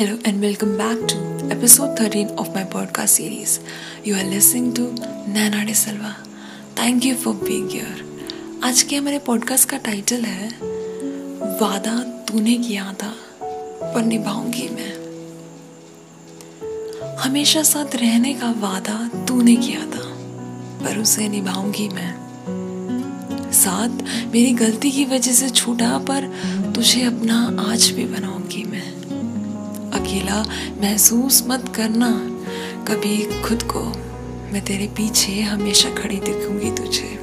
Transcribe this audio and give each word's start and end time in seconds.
Hello 0.00 0.18
and 0.24 0.40
welcome 0.40 0.78
back 0.78 0.96
to 1.08 1.16
episode 1.50 1.94
13 1.94 2.28
of 2.38 2.54
my 2.54 2.64
podcast 2.64 3.08
series. 3.08 3.60
You 4.02 4.14
are 4.14 4.24
listening 4.24 4.72
to 4.72 4.84
Nana 5.28 5.66
De 5.66 5.74
Silva. 5.74 6.16
Thank 6.74 7.04
you 7.04 7.14
for 7.14 7.34
being 7.34 7.68
here. 7.68 7.98
आज 8.64 8.82
के 8.82 8.96
हमारे 8.96 9.18
podcast 9.26 9.68
का 9.68 9.76
title 9.76 10.24
है 10.24 10.48
वादा 11.60 11.96
तूने 12.28 12.56
किया 12.58 12.92
था 13.02 13.12
पर 13.82 14.04
निभाऊँगी 14.04 14.68
मैं 14.68 14.92
हमेशा 17.24 17.62
साथ 17.62 17.96
रहने 17.96 18.32
का 18.34 18.50
वादा 18.60 18.96
तूने 19.28 19.56
किया 19.56 19.80
था 19.80 20.06
पर 20.84 20.98
उसे 20.98 21.28
निभाऊँगी 21.28 21.88
मैं 21.88 22.12
साथ 23.52 24.02
मेरी 24.32 24.52
गलती 24.62 24.90
की 24.90 25.04
वजह 25.12 25.32
से 25.32 25.50
छूटा 25.50 25.98
पर 26.10 26.32
तुझे 26.74 27.02
अपना 27.02 27.42
आज 27.72 27.90
भी 27.96 28.06
बनाऊँगी 28.06 28.64
मैं 28.64 28.99
अकेला 30.10 30.42
महसूस 30.80 31.44
मत 31.48 31.72
करना। 31.76 32.08
कभी 32.88 33.42
खुद 33.42 33.62
को, 33.62 33.80
मैं 34.52 34.60
तेरे 34.64 34.86
पीछे 34.86 35.40
हमेशा 35.40 35.90
खड़ी 35.90 36.16
दिखूँगी 36.16 36.70
तुझे। 36.70 37.18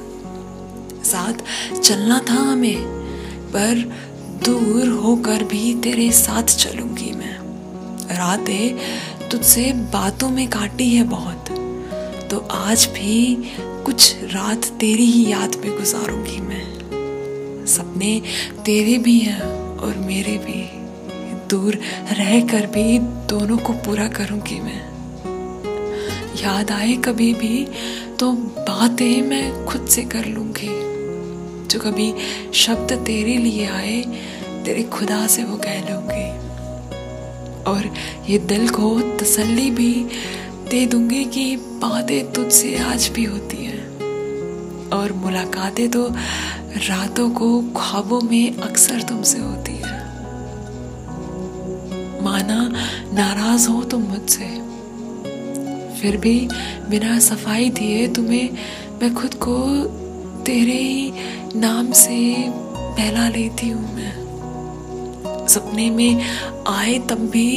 साथ 1.04 1.34
चलना 1.80 2.20
था 2.30 2.34
हमें, 2.34 2.86
पर 3.48 3.74
दूर 4.44 4.88
होकर 4.88 5.44
भी 5.44 5.74
तेरे 5.74 6.12
साथ 6.12 6.42
चलूँगी 6.42 7.10
मैं। 7.12 7.36
रातें 8.16 8.78
तुझसे 9.28 9.72
बातों 9.72 10.28
में 10.28 10.48
काटी 10.48 10.88
है 10.94 11.04
बहुत 11.04 11.50
तो 12.30 12.38
आज 12.38 12.88
भी 12.94 13.50
कुछ 13.58 14.16
रात 14.22 14.64
तेरी 14.64 15.04
ही 15.04 15.32
याद 15.32 15.56
में 15.56 15.76
गुजारूँगी 15.76 16.40
मैं। 16.40 16.66
सपने 17.66 18.22
तेरे 18.64 18.98
भी 18.98 19.18
हैं 19.18 19.76
और 19.76 19.96
मेरे 19.98 20.38
भी। 20.38 20.77
दूर 21.50 21.74
रह 22.12 22.40
कर 22.40 22.66
भी 22.66 22.98
दोनों 22.98 23.56
को 23.58 23.72
पूरा 23.72 24.08
करूँगी 24.08 24.60
मैं। 24.60 24.80
याद 26.42 26.70
आए 26.70 26.92
कभी 26.96 27.32
भी 27.34 27.66
तो 28.18 28.32
बातें 28.32 29.22
मैं 29.22 29.66
खुद 29.66 29.86
से 29.86 30.02
कर 30.04 30.26
लूँगी। 30.26 30.68
जो 31.68 31.80
कभी 31.80 32.12
शब्द 32.54 32.92
तेरे 33.06 33.36
लिए 33.36 33.66
आए, 33.66 34.02
तेरे 34.64 34.82
खुदा 34.82 35.26
से 35.26 35.44
वो 35.44 35.56
कह 35.56 35.80
लूँगी। 35.90 36.28
और 37.64 37.90
ये 38.30 38.38
दिल 38.38 38.68
को 38.68 39.00
तसल्ली 39.16 39.70
भी 39.70 39.92
दे 40.70 40.86
दूँगी 40.86 41.24
कि 41.24 41.56
बातें 41.56 42.32
तुझसे 42.32 42.76
आज 42.78 43.08
भी 43.08 43.24
होती 43.24 43.64
हैं। 43.64 43.86
और 44.90 45.12
मुलाकातें 45.12 45.88
तो 45.90 46.08
रातों 46.88 47.30
को 47.30 47.62
ख्वाबों 47.76 48.20
में 48.20 48.56
अक्सर 48.56 49.02
तुमसे 49.02 49.38
होती 49.38 49.72
नाराज़ 53.18 53.68
हो 53.68 53.82
तुम 53.84 54.02
मुझसे। 54.02 54.46
फिर 56.00 56.16
भी 56.16 56.36
बिना 56.90 57.18
सफ़ाई 57.18 57.70
दिए 57.70 58.06
तुम्हें 58.08 58.50
मैं 59.00 59.12
खुद 59.14 59.34
को 59.44 59.56
तेरे 60.44 60.72
ही 60.72 61.12
नाम 61.56 61.90
से 61.92 62.18
पहला 62.48 63.28
लेती 63.28 63.68
हूँ 63.68 63.94
मैं। 63.94 65.46
सपने 65.48 65.88
में 65.90 66.22
आए 66.68 66.98
तब 67.08 67.28
भी 67.30 67.50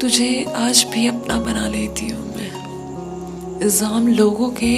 तुझे 0.00 0.32
आज 0.56 0.84
भी 0.92 1.06
अपना 1.06 1.38
बना 1.40 1.68
लेती 1.68 2.08
हूँ 2.08 2.26
मैं। 2.26 3.60
इल्ज़ाम 3.62 4.08
लोगों 4.08 4.50
के 4.60 4.74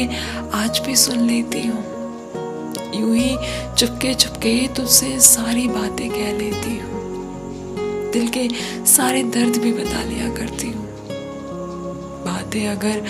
आज 0.55 0.83
भी 0.87 0.97
सुन 0.97 1.27
लेती 1.27 1.67
हूँ। 1.67 1.83
यूँ 2.95 3.17
ही 3.17 3.37
चुपके 3.79 4.15
चुपके 4.15 4.57
तुझसे 4.77 5.19
सारी 5.25 5.69
बातें 5.69 6.09
कह 6.11 6.33
लेती 6.39 6.79
हूँ। 6.79 6.98
दिल 8.13 8.29
के 8.29 8.49
सारे 8.87 9.23
दर्द 9.23 9.57
भी 9.57 9.73
बता 9.73 10.03
लिया 10.05 10.29
करती 10.35 10.67
हूँ। 10.67 10.87
बातें 12.25 12.67
अगर 12.69 13.03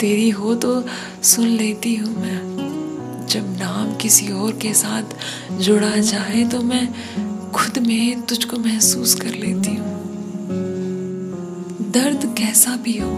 तेरी 0.00 0.30
हो 0.30 0.54
तो 0.54 0.82
सुन 1.24 1.46
लेती 1.46 1.94
हूँ 1.94 2.14
मैं। 2.16 3.26
जब 3.26 3.56
नाम 3.58 3.94
किसी 3.96 4.32
और 4.32 4.52
के 4.52 4.72
साथ 4.74 5.14
जुड़ा 5.60 5.96
जाए 5.96 6.44
तो 6.44 6.60
मैं 6.62 6.86
खुद 7.52 7.78
में 7.78 8.22
तुझको 8.22 8.56
महसूस 8.56 9.14
कर 9.14 9.34
लेती 9.34 9.74
हूँ। 9.76 9.94
दर्द 11.92 12.34
कैसा 12.38 12.76
भी 12.76 12.98
हो, 12.98 13.10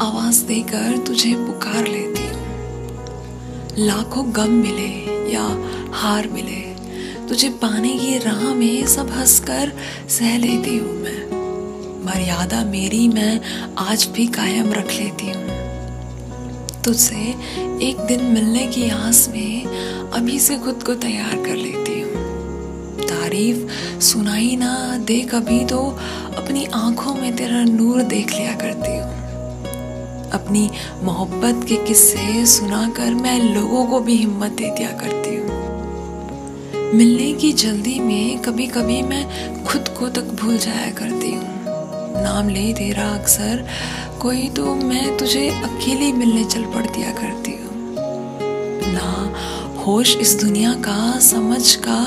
आवाज़ 0.00 0.44
देकर 0.44 0.96
तुझे 0.98 1.34
पुकार 1.36 1.86
लेती 1.86 2.26
हूँ। 2.28 2.36
लाखों 3.78 4.24
गम 4.36 4.50
मिले 4.52 4.90
या 5.32 5.44
हार 5.92 6.28
मिले 6.28 6.67
तुझे 7.28 7.48
पाने 7.62 7.92
की 7.98 8.16
राह 8.18 8.42
में 8.54 8.86
सब 8.86 9.10
हंसकर 9.10 9.72
सह 10.08 10.36
लेती 10.38 10.76
हूँ 10.76 10.92
मैं। 10.92 12.04
मर्यादा 12.04 12.62
मेरी 12.64 13.08
मैं 13.08 13.40
आज 13.78 14.06
भी 14.06 14.26
कायम 14.26 14.72
रख 14.72 14.92
लेती 14.92 15.26
हूँ। 15.26 16.82
तुझसे 16.82 17.34
एक 17.88 18.00
दिन 18.08 18.24
मिलने 18.24 18.66
की 18.66 18.88
आस 18.90 19.28
में 19.28 19.64
अभी 20.10 20.38
से 20.38 20.56
खुद 20.58 20.82
को 20.82 20.94
तैयार 20.94 21.34
कर 21.44 21.56
लेती 21.56 22.00
हूँ। 22.00 22.24
तारीफ़ 23.02 24.00
सुनाई 24.00 24.56
ना 24.56 24.74
दे 24.98 25.20
कभी 25.22 25.64
तो 25.64 25.78
अपनी 26.38 26.64
आँखों 26.74 27.14
में 27.14 27.36
तेरा 27.36 27.62
नूर 27.64 28.02
देख 28.02 28.32
लिया 28.32 28.54
करती 28.54 28.96
हूँ। 28.96 29.16
अपनी 30.30 30.68
मोहब्बत 31.02 31.66
के 31.68 31.76
किस्से 31.84 32.46
सुनाकर 32.46 33.14
मैं 33.14 33.38
लोगों 33.54 33.86
को 33.86 34.00
भी 34.00 34.16
हिम्मत 34.16 34.50
दे 34.50 34.70
दिया 34.70 34.90
करती 34.90 35.36
हूँ। 35.36 35.47
मिलने 36.94 37.32
की 37.32 37.52
जल्दी 37.52 37.98
में 38.00 38.38
कभी 38.38 38.66
कभी 38.66 39.02
मैं 39.02 39.64
खुद 39.64 39.88
को 39.88 40.08
तक 40.08 40.22
भूल 40.22 40.58
जाया 40.58 40.90
करती 40.90 41.32
हूँ। 41.32 41.44
नाम 42.22 42.48
ले 42.48 42.72
तेरा 42.72 43.08
अक्सर, 43.08 43.66
कोई 44.22 44.48
तो 44.48 44.74
मैं 44.74 45.18
तुझे 45.18 45.48
अकेली 45.48 46.12
मिलने 46.12 46.44
चल 46.44 46.64
पड़ 46.64 46.86
दिया 46.86 47.10
करती 47.10 47.52
हूँ। 47.52 47.94
ना, 48.94 49.34
होश 49.78 50.16
इस 50.16 50.34
दुनिया 50.40 50.72
का, 50.72 51.18
समझ 51.18 51.74
का, 51.74 52.00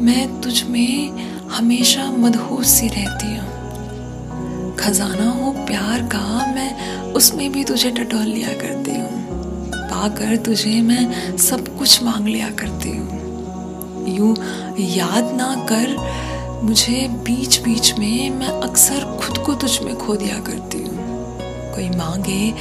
मैं 0.00 0.40
तुझ 0.40 0.62
में 0.62 1.10
हमेशा 1.48 2.10
मदहोश 2.10 2.66
सी 2.66 2.88
रहती 2.88 3.36
हूँ। 3.36 4.76
खजाना 4.76 5.30
हो, 5.30 5.52
प्यार 5.52 6.02
का, 6.02 6.52
मैं 6.52 7.02
उसमें 7.12 7.52
भी 7.52 7.64
तुझे 7.64 7.90
टटोल 7.90 8.26
लिया 8.26 8.52
करती 8.52 8.90
हूँ। 8.90 9.10
पाकर 9.72 10.36
तुझे 10.36 10.80
मैं 10.80 11.36
सब 11.36 11.78
कुछ 11.78 12.02
मांग 12.02 12.28
लिया 12.28 12.50
करती 12.50 12.96
हूँ। 12.96 13.23
यूँ 14.08 14.34
याद 14.78 15.32
ना 15.34 15.54
कर, 15.70 15.96
मुझे 16.64 17.06
बीच 17.24 17.58
बीच 17.60 17.92
में 17.98 18.30
मैं 18.30 18.48
अक्सर 18.60 19.04
खुद 19.20 19.38
को 19.38 19.54
तुझ 19.54 19.78
में 19.82 19.94
खो 19.96 20.16
दिया 20.16 20.38
करती 20.40 20.78
हूँ। 20.78 20.92
कोई 21.74 21.88
मांगे 21.90 22.52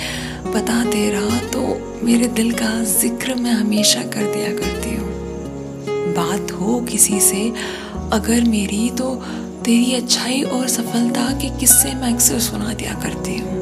पता 0.45 0.83
तेरा 0.91 1.39
तो 1.49 1.61
मेरे 2.05 2.27
दिल 2.27 2.51
का 2.51 2.71
ज़िक्र 2.83 3.35
मैं 3.35 3.51
हमेशा 3.51 4.01
कर 4.13 4.33
दिया 4.33 4.51
करती 4.53 4.95
हूँ। 4.95 5.11
बात 6.15 6.51
हो 6.51 6.79
किसी 6.81 7.19
से, 7.19 7.47
अगर 8.13 8.43
मेरी 8.49 8.89
तो 8.89 9.15
तेरी 9.65 9.93
अच्छाई 9.93 10.41
और 10.43 10.67
सफलता 10.67 11.31
के 11.41 11.49
किस्से 11.59 11.93
मैं 11.95 12.13
अक्सर 12.13 12.39
सुना 12.39 12.73
दिया 12.73 12.93
करती 12.93 13.37
हूँ। 13.37 13.61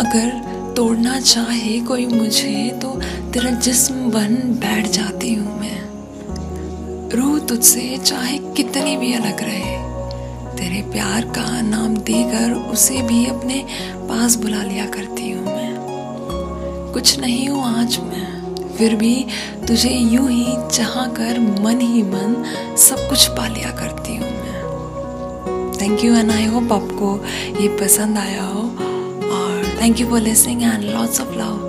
अगर 0.00 0.72
तोड़ना 0.76 1.18
चाहे 1.20 1.78
कोई 1.80 2.06
मुझे 2.06 2.78
तो 2.82 2.90
तेरा 3.32 3.50
जिस्म 3.50 4.10
बन 4.10 4.34
बैठ 4.60 4.86
जाती 4.86 5.34
हूँ 5.34 5.58
मैं। 5.60 5.83
रूह 7.14 7.38
तुझसे 7.38 7.96
चाहे 7.98 8.38
कितनी 8.56 8.96
भी 8.96 9.12
अलग 9.14 9.40
रहे। 9.40 9.72
तेरे 10.56 10.80
प्यार 10.92 11.24
का 11.36 11.60
नाम 11.60 11.96
देकर 12.06 12.52
उसे 12.72 13.02
भी 13.02 13.24
अपने 13.26 13.64
पास 14.08 14.36
बुला 14.36 14.62
लिया 14.62 14.86
करती 14.86 15.30
हूँ 15.30 15.44
मैं। 15.46 16.92
कुछ 16.92 17.18
नहीं 17.20 17.48
हूँ 17.48 17.64
आज 17.66 17.98
मैं, 18.00 18.74
फिर 18.76 18.94
भी 18.96 19.14
तुझे 19.68 19.90
यूँ 19.90 20.28
ही 20.30 20.56
चाह 20.70 21.06
कर 21.16 21.38
मन 21.62 21.80
ही 21.80 22.02
मन 22.02 22.42
सब 22.78 23.08
कुछ 23.08 23.26
पा 23.28 23.46
लिया 23.48 23.70
करती 23.70 24.16
हूँ 24.16 24.30
मैं। 24.30 25.72
Thank 25.80 26.04
you 26.04 26.14
and 26.16 26.30
I 26.30 26.46
hope 26.46 26.72
आपको 26.72 27.16
ये 27.62 27.68
पसंद 27.78 28.18
आया 28.18 28.42
हो। 28.42 28.62
और 29.30 29.76
thank 29.82 30.00
you 30.00 30.06
for 30.06 30.20
listening 30.20 30.62
and 30.62 30.84
lots 30.84 31.20
of 31.20 31.34
love 31.38 31.63